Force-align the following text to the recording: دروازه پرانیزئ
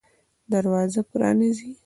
دروازه 0.51 1.01
پرانیزئ 1.09 1.69